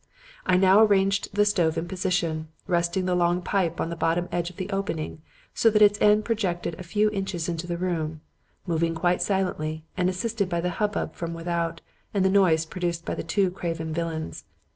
I 0.47 0.57
now 0.57 0.81
arranged 0.81 1.27
the 1.31 1.45
stove 1.45 1.77
in 1.77 1.87
position, 1.87 2.47
resting 2.65 3.05
the 3.05 3.13
long 3.13 3.43
pipe 3.43 3.79
on 3.79 3.91
the 3.91 3.95
bottom 3.95 4.27
edge 4.31 4.49
of 4.49 4.55
the 4.55 4.67
opening 4.71 5.21
so 5.53 5.69
that 5.69 5.81
its 5.83 6.01
end 6.01 6.25
projected 6.25 6.73
a 6.79 6.83
few 6.83 7.11
inches 7.11 7.47
into 7.47 7.67
the 7.67 7.77
room; 7.77 8.21
moving 8.65 8.95
quite 8.95 9.21
silently 9.21 9.83
and 9.95 10.09
assisted 10.09 10.49
by 10.49 10.59
the 10.59 10.71
hubbub 10.81 11.13
from 11.13 11.35
without 11.35 11.81
and 12.15 12.25
the 12.25 12.29
noise 12.33 12.65
produced 12.65 13.05
by 13.05 13.13
the 13.13 13.21
two 13.21 13.51
craven 13.51 13.93
villains. 13.93 14.43